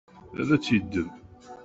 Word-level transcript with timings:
Ad 0.39 0.49
t-yeddem? 0.63 1.09